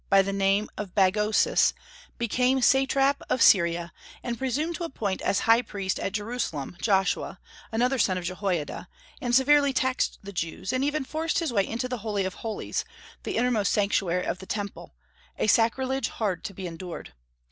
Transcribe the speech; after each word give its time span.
by 0.09 0.23
the 0.23 0.33
name 0.33 0.67
of 0.79 0.95
Bagoses, 0.95 1.73
became 2.17 2.59
Satrap 2.63 3.21
of 3.29 3.39
Syria, 3.39 3.93
and 4.23 4.35
presumed 4.35 4.75
to 4.77 4.83
appoint 4.83 5.21
as 5.21 5.37
the 5.37 5.43
high 5.43 5.61
priest 5.61 5.99
at 5.99 6.11
Jerusalem 6.13 6.75
Joshua, 6.81 7.39
another 7.71 7.99
son 7.99 8.17
of 8.17 8.23
Jehoiada, 8.23 8.87
and 9.21 9.35
severely 9.35 9.73
taxed 9.73 10.17
the 10.23 10.33
Jews, 10.33 10.73
and 10.73 10.83
even 10.83 11.05
forced 11.05 11.37
his 11.37 11.53
way 11.53 11.67
into 11.67 11.87
the 11.87 11.99
Holy 11.99 12.25
of 12.25 12.33
Holies, 12.33 12.83
the 13.21 13.37
innermost 13.37 13.71
sanctuary 13.71 14.25
of 14.25 14.39
the 14.39 14.47
Temple, 14.47 14.95
a 15.37 15.45
sacrilege 15.45 16.07
hard 16.09 16.43
to 16.45 16.53
be 16.55 16.65
endured. 16.65 17.13